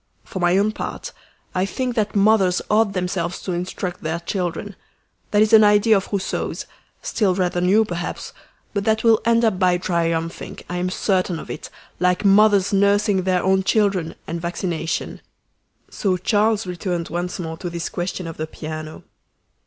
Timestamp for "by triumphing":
9.59-10.57